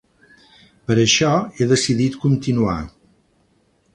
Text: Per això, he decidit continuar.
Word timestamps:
Per 0.91 0.95
això, 1.01 1.33
he 1.59 1.69
decidit 1.73 2.17
continuar. 2.25 2.79